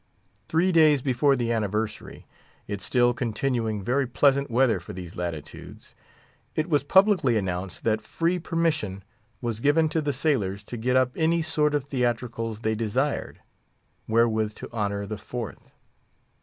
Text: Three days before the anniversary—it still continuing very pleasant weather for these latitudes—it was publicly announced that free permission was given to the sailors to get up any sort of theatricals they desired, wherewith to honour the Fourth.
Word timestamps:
Three 0.49 0.71
days 0.71 1.03
before 1.03 1.35
the 1.35 1.51
anniversary—it 1.51 2.81
still 2.81 3.13
continuing 3.13 3.83
very 3.83 4.07
pleasant 4.07 4.49
weather 4.49 4.79
for 4.79 4.93
these 4.93 5.15
latitudes—it 5.15 6.67
was 6.67 6.83
publicly 6.83 7.37
announced 7.37 7.83
that 7.83 8.01
free 8.01 8.39
permission 8.39 9.03
was 9.41 9.59
given 9.59 9.89
to 9.89 10.01
the 10.01 10.11
sailors 10.11 10.63
to 10.63 10.75
get 10.77 10.95
up 10.95 11.11
any 11.15 11.43
sort 11.43 11.75
of 11.75 11.83
theatricals 11.85 12.61
they 12.61 12.73
desired, 12.73 13.41
wherewith 14.07 14.55
to 14.55 14.73
honour 14.73 15.05
the 15.05 15.19
Fourth. 15.19 15.75